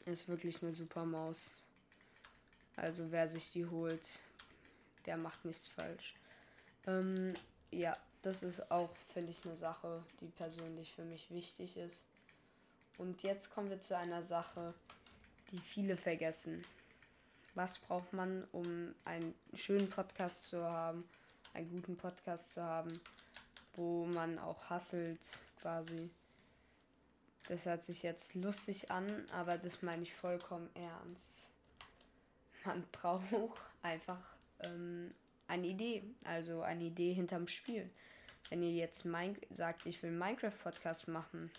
ist 0.08 0.28
wirklich 0.28 0.62
eine 0.64 0.74
super 0.74 1.06
Maus. 1.06 1.52
Also 2.76 3.12
wer 3.12 3.28
sich 3.28 3.52
die 3.52 3.66
holt, 3.66 4.20
der 5.06 5.18
macht 5.18 5.46
nichts 5.46 5.68
falsch. 5.68 6.16
Ähm, 6.86 7.34
ja, 7.72 7.98
das 8.22 8.44
ist 8.44 8.72
auch, 8.72 8.90
finde 9.14 9.32
ich, 9.32 9.46
eine 9.46 9.56
Sache, 9.56 10.04
die 10.22 10.28
persönlich 10.28 10.94
für 10.94 11.04
mich 11.04 11.30
wichtig 11.32 11.78
ist. 11.78 12.06
Und 12.98 13.24
jetzt 13.24 13.54
kommen 13.54 13.70
wir 13.70 13.82
zu 13.82 13.98
einer 13.98 14.24
Sache, 14.24 14.74
die 15.52 15.60
viele 15.60 15.98
vergessen. 15.98 16.64
Was 17.56 17.80
braucht 17.80 18.14
man, 18.14 18.44
um 18.52 18.94
einen 19.06 19.34
schönen 19.54 19.90
Podcast 19.90 20.48
zu 20.48 20.64
haben, 20.64 21.08
einen 21.54 21.70
guten 21.72 21.98
Podcast 21.98 22.54
zu 22.54 22.64
haben, 22.64 23.00
wo 23.76 24.06
man 24.06 24.38
auch 24.40 24.70
hasselt 24.70 25.20
quasi. 25.62 26.10
Das 27.48 27.66
hört 27.66 27.86
sich 27.86 28.04
jetzt 28.04 28.36
lustig 28.36 28.92
an, 28.92 29.26
aber 29.32 29.58
das 29.58 29.82
meine 29.82 30.04
ich 30.04 30.14
vollkommen 30.14 30.70
ernst. 30.76 31.50
Man 32.66 32.84
braucht 32.92 33.62
einfach 33.82 34.36
ähm, 34.60 35.14
eine 35.48 35.68
Idee, 35.68 36.04
also 36.26 36.62
eine 36.62 36.86
Idee 36.86 37.14
hinterm 37.14 37.48
Spiel. 37.48 37.90
Wenn 38.50 38.64
ihr 38.64 38.72
jetzt 38.72 39.06
mein 39.06 39.38
sagt, 39.54 39.86
ich 39.86 40.04
will 40.04 40.12
Minecraft-Podcast 40.12 41.08
machen, 41.08 41.52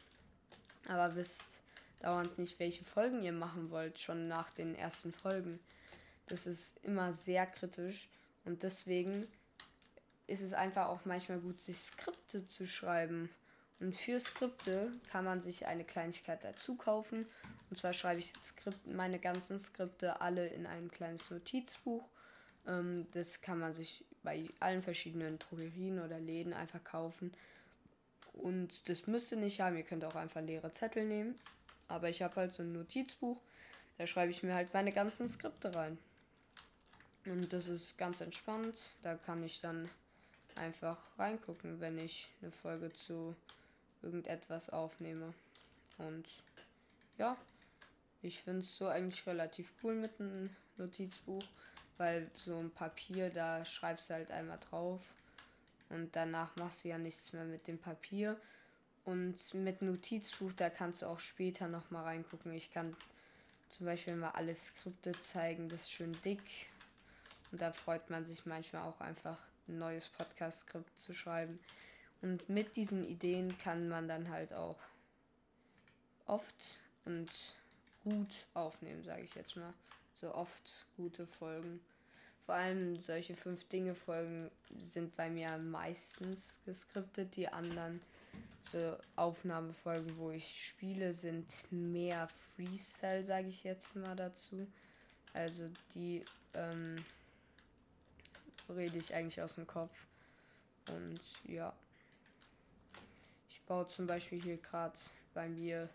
aber 0.87 1.17
wisst 1.17 1.61
dauernd 2.01 2.39
nicht, 2.39 2.59
welche 2.59 2.85
Folgen 2.85 3.23
ihr 3.23 3.33
machen 3.33 3.71
wollt, 3.71 3.99
schon 3.99 4.29
nach 4.29 4.51
den 4.51 4.75
ersten 4.75 5.13
Folgen. 5.13 5.59
Das 6.27 6.47
ist 6.47 6.83
immer 6.85 7.15
sehr 7.15 7.47
kritisch 7.47 8.09
und 8.45 8.63
deswegen 8.63 9.27
ist 10.27 10.43
es 10.43 10.53
einfach 10.53 10.89
auch 10.89 11.05
manchmal 11.05 11.39
gut, 11.39 11.61
sich 11.61 11.79
Skripte 11.79 12.47
zu 12.47 12.67
schreiben. 12.67 13.31
Und 13.81 13.95
für 13.95 14.19
Skripte 14.19 14.91
kann 15.11 15.25
man 15.25 15.41
sich 15.41 15.67
eine 15.67 15.85
Kleinigkeit 15.85 16.43
dazu 16.43 16.77
kaufen. 16.77 17.27
Und 17.71 17.77
zwar 17.77 17.93
schreibe 17.93 18.19
ich 18.19 18.33
Skript, 18.33 18.87
meine 18.87 19.19
ganzen 19.19 19.59
Skripte 19.59 20.21
alle 20.21 20.49
in 20.49 20.67
ein 20.67 20.91
kleines 20.91 21.31
Notizbuch. 21.31 22.03
Ähm, 22.67 23.07
das 23.13 23.41
kann 23.41 23.59
man 23.59 23.75
sich 23.75 24.05
bei 24.23 24.49
allen 24.59 24.83
verschiedenen 24.83 25.39
Drogerien 25.39 26.01
oder 26.01 26.19
Läden 26.19 26.53
einfach 26.53 26.83
kaufen. 26.83 27.33
Und 28.33 28.89
das 28.89 29.07
müsst 29.07 29.33
ihr 29.33 29.39
nicht 29.39 29.61
haben. 29.61 29.77
Ihr 29.77 29.85
könnt 29.85 30.05
auch 30.05 30.17
einfach 30.17 30.41
leere 30.41 30.73
Zettel 30.73 31.05
nehmen. 31.05 31.37
Aber 31.87 32.09
ich 32.09 32.23
habe 32.23 32.37
halt 32.37 32.55
so 32.55 32.63
ein 32.63 32.73
Notizbuch. 32.73 33.39
Da 33.97 34.07
schreibe 34.07 34.31
ich 34.31 34.43
mir 34.43 34.55
halt 34.55 34.75
meine 34.75 34.93
ganzen 34.93 35.29
Skripte 35.29 35.75
rein. 35.75 35.99
Und 37.27 37.53
das 37.53 37.69
ist 37.69 37.97
ganz 37.99 38.21
entspannt. 38.21 38.93
Da 39.03 39.15
kann 39.15 39.45
ich 39.45 39.61
dann 39.61 39.89
einfach 40.55 40.99
reingucken, 41.19 41.81
wenn 41.81 41.99
ich 41.99 42.29
eine 42.43 42.51
Folge 42.51 42.93
zu 42.93 43.37
irgendetwas 44.03 44.71
aufnehme. 44.71 45.35
Und 45.99 46.27
ja, 47.17 47.37
ich 48.23 48.43
finde 48.43 48.61
es 48.61 48.77
so 48.77 48.89
eigentlich 48.89 49.27
relativ 49.27 49.73
cool 49.83 49.95
mit 49.95 50.21
einem 50.21 50.51
Notizbuch, 50.77 51.45
weil 51.97 52.31
so 52.37 52.57
ein 52.59 52.71
Papier, 52.71 53.31
da 53.31 53.65
schreibst 53.65 54.11
du 54.11 54.15
halt 54.15 54.31
einmal 54.31 54.59
drauf 54.59 55.03
und 55.91 56.15
danach 56.15 56.55
machst 56.57 56.85
du 56.85 56.89
ja 56.89 56.99
nichts 56.99 57.33
mehr 57.33 57.45
mit 57.45 57.67
dem 57.67 57.79
Papier. 57.79 58.37
Und 59.05 59.55
mit 59.55 59.81
Notizbuch, 59.81 60.53
da 60.53 60.69
kannst 60.69 61.01
du 61.01 61.07
auch 61.07 61.21
später 61.21 61.67
nochmal 61.67 62.05
reingucken. 62.05 62.53
Ich 62.53 62.71
kann 62.71 62.95
zum 63.71 63.87
Beispiel 63.87 64.17
mal 64.17 64.33
alle 64.33 64.55
Skripte 64.55 65.13
zeigen, 65.13 65.69
das 65.71 65.83
ist 65.83 65.93
schön 65.93 66.17
dick. 66.25 66.43
Und 67.51 67.63
da 67.63 67.73
freut 67.73 68.11
man 68.11 68.27
sich 68.27 68.45
manchmal 68.45 68.83
auch 68.83 69.01
einfach, 69.01 69.39
ein 69.67 69.79
neues 69.79 70.09
Podcast-Skript 70.09 71.01
zu 71.01 71.15
schreiben. 71.15 71.59
Und 72.21 72.49
mit 72.49 72.77
diesen 72.77 73.05
Ideen 73.05 73.57
kann 73.59 73.89
man 73.89 74.09
dann 74.09 74.29
halt 74.29 74.53
auch 74.53 74.79
oft 76.27 76.81
und 77.05 77.31
gut 78.05 78.47
aufnehmen, 78.55 79.03
sage 79.05 79.23
ich 79.23 79.35
jetzt 79.35 79.57
mal. 79.57 79.73
So 80.15 80.35
oft 80.35 80.87
gute 80.97 81.27
Folgen. 81.27 81.81
Vor 82.45 82.55
allem 82.55 82.99
solche 82.99 83.37
fünf 83.37 83.69
Dinge 83.69 83.95
Folgen 83.95 84.51
sind 84.93 85.15
bei 85.17 85.29
mir 85.31 85.59
meistens 85.59 86.59
geskriptet. 86.65 87.37
Die 87.37 87.49
anderen 87.49 88.01
so 88.63 88.97
Aufnahmefolgen, 89.17 90.17
wo 90.19 90.31
ich 90.31 90.67
spiele, 90.67 91.15
sind 91.15 91.47
mehr 91.71 92.29
Freestyle, 92.57 93.25
sage 93.25 93.49
ich 93.49 93.65
jetzt 93.65 93.97
mal 93.97 94.17
dazu. 94.17 94.67
Also 95.33 95.71
die 95.95 96.25
ähm, 96.55 97.05
rede 98.69 98.99
ich 98.99 99.15
eigentlich 99.15 99.41
aus 99.41 99.55
dem 99.55 99.67
Kopf. 99.67 99.93
Und 100.89 101.21
ja. 101.45 101.73
Baue 103.69 103.87
zum 103.87 104.07
Beispiel 104.07 104.43
hier 104.43 104.57
gerade 104.57 104.99
bei 105.35 105.49
mir 105.49 105.89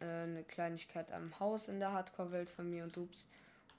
äh, 0.00 0.04
eine 0.04 0.44
Kleinigkeit 0.44 1.10
am 1.12 1.38
Haus 1.40 1.68
in 1.68 1.80
der 1.80 1.92
Hardcore-Welt 1.92 2.50
von 2.50 2.70
mir 2.70 2.84
und 2.84 2.96
Ups. 2.96 3.26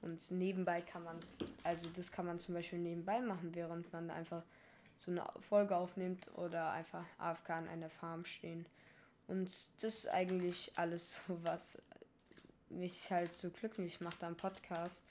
Und 0.02 0.30
nebenbei 0.32 0.82
kann 0.82 1.04
man, 1.04 1.20
also 1.64 1.88
das 1.96 2.12
kann 2.12 2.26
man 2.26 2.40
zum 2.40 2.56
Beispiel 2.56 2.80
nebenbei 2.80 3.22
machen, 3.22 3.56
während 3.56 3.92
man 3.94 4.10
einfach 4.10 4.44
so 4.98 5.12
eine 5.12 5.24
Folge 5.40 5.76
aufnimmt 5.76 6.28
oder 6.36 6.72
einfach 6.72 7.06
AFK 7.18 7.50
an 7.52 7.68
einer 7.68 7.90
Farm 7.90 8.26
stehen. 8.26 8.66
Und 9.28 9.50
das 9.82 9.96
ist 9.96 10.08
eigentlich 10.10 10.72
alles, 10.76 11.18
was 11.28 11.82
mich 12.70 13.10
halt 13.12 13.36
so 13.36 13.50
glücklich 13.50 14.02
macht 14.02 14.24
am 14.24 14.36
Podcast. 14.36 15.06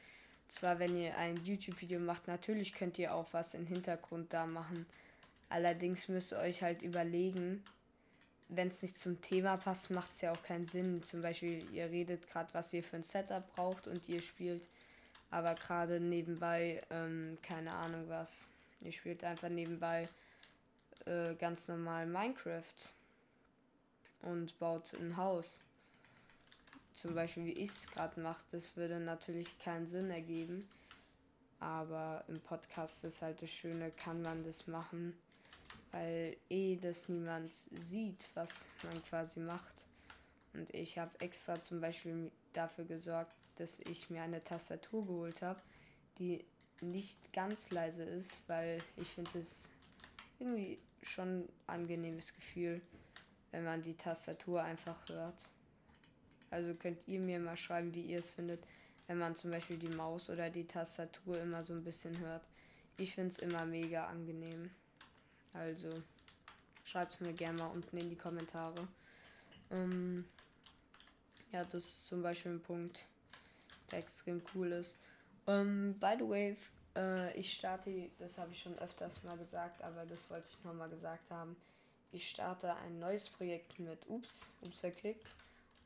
Zwar, 0.49 0.78
wenn 0.78 0.96
ihr 0.96 1.16
ein 1.16 1.37
YouTube-Video 1.44 1.99
macht, 1.99 2.28
natürlich 2.28 2.75
könnt 2.75 2.99
ihr 2.99 3.14
auch 3.14 3.32
was 3.32 3.54
im 3.54 3.66
Hintergrund 3.66 4.32
da 4.32 4.46
machen. 4.46 4.87
Allerdings 5.48 6.08
müsst 6.08 6.32
ihr 6.32 6.38
euch 6.38 6.62
halt 6.62 6.82
überlegen, 6.82 7.64
wenn 8.48 8.68
es 8.68 8.82
nicht 8.82 8.98
zum 8.98 9.20
Thema 9.20 9.56
passt, 9.56 9.90
macht 9.90 10.12
es 10.12 10.20
ja 10.20 10.32
auch 10.32 10.42
keinen 10.42 10.68
Sinn. 10.68 11.02
Zum 11.02 11.22
Beispiel, 11.22 11.64
ihr 11.72 11.90
redet 11.90 12.28
gerade, 12.30 12.52
was 12.52 12.72
ihr 12.72 12.82
für 12.82 12.96
ein 12.96 13.04
Setup 13.04 13.46
braucht 13.54 13.86
und 13.86 14.08
ihr 14.08 14.22
spielt 14.22 14.62
aber 15.30 15.54
gerade 15.54 15.98
nebenbei, 15.98 16.82
ähm, 16.90 17.38
keine 17.42 17.72
Ahnung 17.72 18.04
was. 18.08 18.46
Ihr 18.80 18.92
spielt 18.92 19.24
einfach 19.24 19.48
nebenbei 19.48 20.08
äh, 21.06 21.34
ganz 21.34 21.66
normal 21.66 22.06
Minecraft 22.06 22.62
und 24.22 24.56
baut 24.58 24.94
ein 24.94 25.16
Haus. 25.16 25.64
Zum 26.94 27.14
Beispiel, 27.14 27.46
wie 27.46 27.52
ich 27.52 27.70
es 27.70 27.90
gerade 27.90 28.20
mache, 28.20 28.44
das 28.52 28.76
würde 28.76 29.00
natürlich 29.00 29.58
keinen 29.58 29.88
Sinn 29.88 30.10
ergeben. 30.10 30.68
Aber 31.58 32.24
im 32.28 32.40
Podcast 32.40 33.02
ist 33.04 33.22
halt 33.22 33.42
das 33.42 33.50
Schöne, 33.50 33.90
kann 33.90 34.22
man 34.22 34.44
das 34.44 34.66
machen, 34.66 35.18
weil 35.94 36.36
eh 36.50 36.74
das 36.74 37.08
niemand 37.08 37.54
sieht, 37.70 38.28
was 38.34 38.66
man 38.82 39.04
quasi 39.04 39.38
macht. 39.38 39.84
Und 40.52 40.74
ich 40.74 40.98
habe 40.98 41.12
extra 41.20 41.62
zum 41.62 41.80
Beispiel 41.80 42.32
dafür 42.52 42.84
gesorgt, 42.84 43.36
dass 43.56 43.78
ich 43.78 44.10
mir 44.10 44.22
eine 44.22 44.42
Tastatur 44.42 45.06
geholt 45.06 45.40
habe, 45.40 45.60
die 46.18 46.44
nicht 46.80 47.32
ganz 47.32 47.70
leise 47.70 48.02
ist, 48.02 48.42
weil 48.48 48.82
ich 48.96 49.06
finde 49.06 49.38
es 49.38 49.70
irgendwie 50.40 50.80
schon 51.02 51.42
ein 51.42 51.48
angenehmes 51.68 52.34
Gefühl, 52.34 52.80
wenn 53.52 53.62
man 53.62 53.80
die 53.80 53.96
Tastatur 53.96 54.64
einfach 54.64 55.08
hört. 55.08 55.48
Also 56.50 56.74
könnt 56.74 57.06
ihr 57.06 57.20
mir 57.20 57.38
mal 57.38 57.56
schreiben, 57.56 57.94
wie 57.94 58.02
ihr 58.02 58.18
es 58.18 58.32
findet, 58.32 58.64
wenn 59.06 59.18
man 59.18 59.36
zum 59.36 59.52
Beispiel 59.52 59.78
die 59.78 59.94
Maus 59.94 60.28
oder 60.28 60.50
die 60.50 60.66
Tastatur 60.66 61.40
immer 61.40 61.62
so 61.62 61.72
ein 61.72 61.84
bisschen 61.84 62.18
hört. 62.18 62.42
Ich 62.96 63.14
finde 63.14 63.30
es 63.30 63.38
immer 63.38 63.64
mega 63.64 64.08
angenehm. 64.08 64.70
Also 65.54 66.02
schreibt 66.84 67.14
es 67.14 67.20
mir 67.20 67.32
gerne 67.32 67.58
mal 67.58 67.68
unten 67.68 67.96
in 67.96 68.11
die 68.11 68.16
Kommentare. 68.16 68.87
Ähm, 69.70 70.25
ja, 71.52 71.64
das 71.64 71.84
ist 71.84 72.06
zum 72.06 72.23
Beispiel 72.23 72.52
ein 72.52 72.62
Punkt, 72.62 73.06
der 73.90 74.00
extrem 74.00 74.42
cool 74.54 74.73
ist. 74.73 74.99
Ähm, 75.46 75.94
by 75.99 76.14
the 76.18 76.28
way, 76.28 76.56
äh, 76.96 77.38
ich 77.38 77.52
starte, 77.52 78.11
das 78.18 78.38
habe 78.38 78.52
ich 78.52 78.61
schon 78.61 78.78
öfters 78.78 79.23
mal 79.23 79.37
gesagt, 79.38 79.82
aber 79.82 80.04
das 80.06 80.28
wollte 80.30 80.49
ich 80.49 80.64
nochmal 80.64 80.88
gesagt 80.88 81.30
haben. 81.30 81.56
Ich 82.12 82.28
starte 82.28 82.75
ein 82.76 82.99
neues 82.99 83.28
Projekt 83.28 83.78
mit 83.78 83.99
Ups, 84.08 84.50
Ups 84.62 84.80
verklickt. 84.80 85.26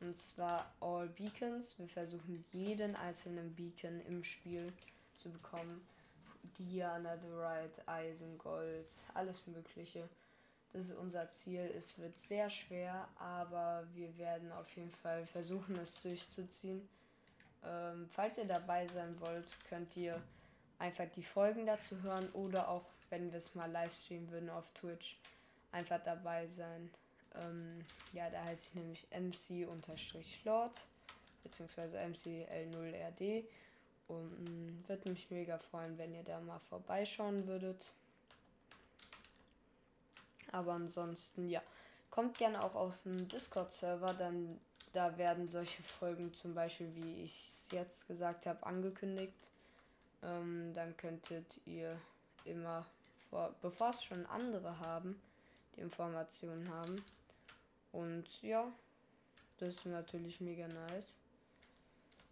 Und 0.00 0.20
zwar 0.20 0.70
All 0.80 1.08
Beacons. 1.08 1.78
Wir 1.78 1.88
versuchen 1.88 2.44
jeden 2.52 2.94
einzelnen 2.96 3.54
Beacon 3.54 4.00
im 4.06 4.22
Spiel 4.22 4.72
zu 5.16 5.30
bekommen. 5.30 5.80
Diana, 6.56 7.16
Netherite, 7.16 7.86
Eisen, 7.86 8.38
Gold, 8.38 8.86
alles 9.14 9.46
Mögliche. 9.46 10.08
Das 10.72 10.86
ist 10.86 10.96
unser 10.96 11.30
Ziel. 11.32 11.72
Es 11.76 11.98
wird 11.98 12.20
sehr 12.20 12.50
schwer, 12.50 13.08
aber 13.18 13.86
wir 13.94 14.16
werden 14.18 14.52
auf 14.52 14.68
jeden 14.76 14.90
Fall 14.90 15.24
versuchen, 15.26 15.76
es 15.78 16.00
durchzuziehen. 16.00 16.88
Ähm, 17.64 18.08
falls 18.12 18.38
ihr 18.38 18.44
dabei 18.44 18.86
sein 18.86 19.18
wollt, 19.20 19.56
könnt 19.68 19.96
ihr 19.96 20.20
einfach 20.78 21.06
die 21.16 21.22
Folgen 21.22 21.66
dazu 21.66 22.00
hören 22.02 22.28
oder 22.32 22.68
auch, 22.68 22.84
wenn 23.10 23.32
wir 23.32 23.38
es 23.38 23.54
mal 23.54 23.70
live 23.70 23.92
streamen 23.92 24.30
würden 24.30 24.50
auf 24.50 24.70
Twitch, 24.74 25.18
einfach 25.72 26.02
dabei 26.02 26.46
sein. 26.46 26.90
Ähm, 27.34 27.84
ja, 28.12 28.30
da 28.30 28.44
heiße 28.44 28.68
ich 28.68 28.74
nämlich 28.74 29.06
MC-Lord 29.10 30.72
beziehungsweise 31.42 31.98
MCL0RD 31.98 33.44
und 34.08 34.44
mm, 34.44 34.88
würde 34.88 35.10
mich 35.10 35.30
mega 35.30 35.58
freuen, 35.58 35.96
wenn 35.98 36.14
ihr 36.14 36.24
da 36.24 36.40
mal 36.40 36.60
vorbeischauen 36.68 37.46
würdet. 37.46 37.92
Aber 40.50 40.72
ansonsten, 40.72 41.48
ja, 41.48 41.62
kommt 42.10 42.38
gerne 42.38 42.62
auch 42.62 42.74
auf 42.74 43.02
den 43.04 43.28
Discord-Server, 43.28 44.14
dann 44.14 44.58
da 44.92 45.16
werden 45.18 45.50
solche 45.50 45.82
Folgen 45.82 46.32
zum 46.32 46.54
Beispiel, 46.54 46.94
wie 46.94 47.22
ich 47.24 47.48
es 47.50 47.66
jetzt 47.70 48.08
gesagt 48.08 48.46
habe, 48.46 48.64
angekündigt. 48.64 49.34
Ähm, 50.22 50.72
dann 50.74 50.96
könntet 50.96 51.60
ihr 51.66 52.00
immer, 52.44 52.86
vor, 53.30 53.54
bevor 53.60 53.90
es 53.90 54.02
schon 54.02 54.26
andere 54.26 54.78
haben, 54.80 55.20
die 55.76 55.80
Informationen 55.80 56.68
haben. 56.70 57.04
Und 57.92 58.42
ja, 58.42 58.72
das 59.58 59.74
ist 59.74 59.86
natürlich 59.86 60.40
mega 60.40 60.66
nice. 60.66 61.18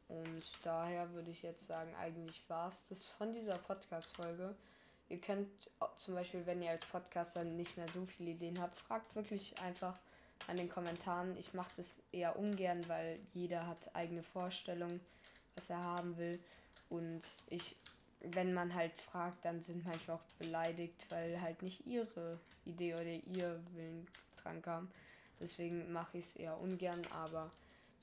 Und 0.08 0.42
daher 0.62 1.12
würde 1.12 1.30
ich 1.30 1.42
jetzt 1.42 1.66
sagen, 1.66 1.94
eigentlich 1.96 2.42
war 2.48 2.68
es 2.68 2.88
das 2.88 3.06
von 3.06 3.32
dieser 3.32 3.58
Podcast-Folge. 3.58 4.54
Ihr 5.08 5.20
könnt 5.20 5.48
zum 5.98 6.14
Beispiel, 6.14 6.46
wenn 6.46 6.62
ihr 6.62 6.70
als 6.70 6.86
Podcaster 6.86 7.44
nicht 7.44 7.76
mehr 7.76 7.88
so 7.92 8.06
viele 8.06 8.30
Ideen 8.30 8.60
habt, 8.60 8.78
fragt 8.78 9.14
wirklich 9.14 9.60
einfach 9.60 9.98
an 10.46 10.56
den 10.56 10.68
Kommentaren. 10.68 11.36
Ich 11.36 11.54
mache 11.54 11.70
das 11.76 12.02
eher 12.12 12.38
ungern, 12.38 12.88
weil 12.88 13.18
jeder 13.32 13.66
hat 13.66 13.94
eigene 13.94 14.22
Vorstellungen, 14.22 15.00
was 15.54 15.70
er 15.70 15.82
haben 15.82 16.16
will. 16.18 16.40
Und 16.88 17.22
ich, 17.48 17.76
wenn 18.20 18.52
man 18.54 18.74
halt 18.74 18.96
fragt, 18.96 19.44
dann 19.44 19.62
sind 19.62 19.84
manchmal 19.84 20.18
auch 20.18 20.38
beleidigt, 20.38 21.06
weil 21.10 21.40
halt 21.40 21.62
nicht 21.62 21.86
ihre 21.86 22.38
Idee 22.64 22.94
oder 22.94 23.04
ihr 23.04 23.60
Willen 23.74 24.06
dran 24.36 24.62
kam. 24.62 24.90
Deswegen 25.40 25.92
mache 25.92 26.18
ich 26.18 26.26
es 26.26 26.36
eher 26.36 26.58
ungern, 26.58 27.02
aber 27.12 27.50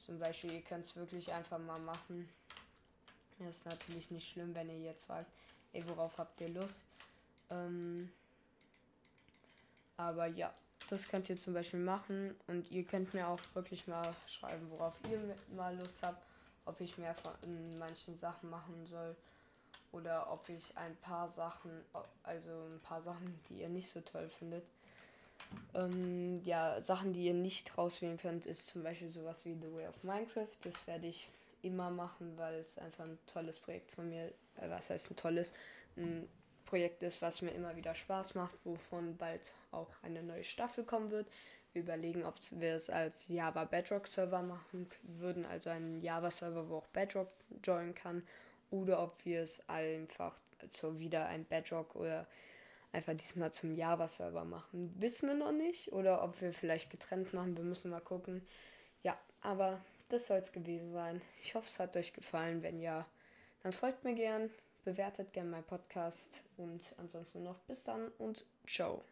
zum 0.05 0.19
Beispiel, 0.19 0.53
ihr 0.53 0.61
könnt 0.61 0.85
es 0.85 0.95
wirklich 0.95 1.31
einfach 1.31 1.59
mal 1.59 1.79
machen. 1.79 2.29
Das 3.39 3.57
ist 3.57 3.65
natürlich 3.65 4.11
nicht 4.11 4.29
schlimm, 4.29 4.53
wenn 4.53 4.69
ihr 4.69 4.79
jetzt 4.79 5.05
fragt, 5.05 5.31
ey, 5.71 5.83
worauf 5.87 6.17
habt 6.17 6.39
ihr 6.41 6.49
Lust? 6.49 6.83
Ähm, 7.49 8.11
aber 9.97 10.27
ja, 10.27 10.53
das 10.89 11.07
könnt 11.07 11.29
ihr 11.29 11.39
zum 11.39 11.53
Beispiel 11.53 11.79
machen 11.79 12.35
und 12.47 12.69
ihr 12.71 12.83
könnt 12.83 13.13
mir 13.13 13.27
auch 13.27 13.39
wirklich 13.53 13.87
mal 13.87 14.13
schreiben, 14.27 14.69
worauf 14.71 14.99
ihr 15.09 15.19
mal 15.55 15.75
Lust 15.77 16.03
habt, 16.03 16.25
ob 16.65 16.79
ich 16.81 16.97
mehr 16.97 17.15
von 17.15 17.77
manchen 17.77 18.17
Sachen 18.17 18.49
machen 18.49 18.85
soll 18.85 19.15
oder 19.91 20.31
ob 20.31 20.49
ich 20.49 20.75
ein 20.77 20.95
paar 20.97 21.29
Sachen, 21.29 21.71
also 22.23 22.51
ein 22.51 22.79
paar 22.81 23.01
Sachen, 23.01 23.39
die 23.49 23.61
ihr 23.61 23.69
nicht 23.69 23.89
so 23.89 24.01
toll 24.01 24.29
findet. 24.29 24.65
Ähm, 25.73 26.41
ja, 26.43 26.81
Sachen, 26.81 27.13
die 27.13 27.25
ihr 27.25 27.33
nicht 27.33 27.77
rauswählen 27.77 28.17
könnt, 28.17 28.45
ist 28.45 28.67
zum 28.67 28.83
Beispiel 28.83 29.09
sowas 29.09 29.45
wie 29.45 29.55
The 29.55 29.73
Way 29.73 29.87
of 29.87 30.03
Minecraft. 30.03 30.47
Das 30.63 30.87
werde 30.87 31.07
ich 31.07 31.29
immer 31.61 31.89
machen, 31.89 32.33
weil 32.37 32.55
es 32.55 32.77
einfach 32.77 33.05
ein 33.05 33.17
tolles 33.31 33.59
Projekt 33.59 33.91
von 33.91 34.09
mir, 34.09 34.25
äh, 34.25 34.69
was 34.69 34.89
heißt 34.89 35.11
ein 35.11 35.15
tolles, 35.15 35.51
ein 35.97 36.27
Projekt 36.65 37.03
ist, 37.03 37.21
was 37.21 37.41
mir 37.41 37.51
immer 37.51 37.75
wieder 37.75 37.95
Spaß 37.95 38.35
macht, 38.35 38.55
wovon 38.63 39.17
bald 39.17 39.51
auch 39.71 39.89
eine 40.01 40.23
neue 40.23 40.43
Staffel 40.43 40.83
kommen 40.83 41.11
wird. 41.11 41.27
Wir 41.73 41.81
überlegen, 41.81 42.23
ob 42.23 42.35
wir 42.51 42.75
es 42.75 42.89
als 42.89 43.27
Java 43.27 43.65
Bedrock 43.65 44.07
Server 44.07 44.41
machen 44.41 44.87
würden, 45.03 45.45
also 45.45 45.69
einen 45.69 46.01
Java 46.01 46.29
Server, 46.29 46.69
wo 46.69 46.77
auch 46.77 46.87
Bedrock 46.87 47.29
joinen 47.63 47.95
kann, 47.95 48.23
oder 48.69 49.01
ob 49.01 49.13
wir 49.25 49.41
es 49.41 49.67
einfach 49.69 50.35
so 50.71 50.99
wieder 50.99 51.27
ein 51.27 51.45
Bedrock 51.45 51.95
oder 51.95 52.27
einfach 52.93 53.13
diesmal 53.15 53.51
zum 53.51 53.75
Java 53.75 54.07
Server 54.07 54.45
machen. 54.45 54.93
Wissen 54.97 55.27
wir 55.27 55.35
noch 55.35 55.51
nicht, 55.51 55.91
oder 55.91 56.23
ob 56.23 56.39
wir 56.41 56.53
vielleicht 56.53 56.89
getrennt 56.89 57.33
machen, 57.33 57.57
wir 57.57 57.63
müssen 57.63 57.91
mal 57.91 57.99
gucken. 57.99 58.45
Ja, 59.01 59.17
aber 59.41 59.81
das 60.09 60.27
soll 60.27 60.37
es 60.37 60.51
gewesen 60.51 60.93
sein. 60.93 61.21
Ich 61.41 61.55
hoffe, 61.55 61.67
es 61.67 61.79
hat 61.79 61.95
euch 61.97 62.13
gefallen. 62.13 62.63
Wenn 62.63 62.79
ja, 62.79 63.05
dann 63.63 63.73
folgt 63.73 64.03
mir 64.03 64.15
gern 64.15 64.49
bewertet 64.83 65.33
gerne 65.33 65.49
meinen 65.49 65.63
Podcast 65.63 66.43
und 66.57 66.81
ansonsten 66.97 67.43
noch 67.43 67.59
bis 67.59 67.83
dann 67.83 68.09
und 68.17 68.45
ciao. 68.67 69.03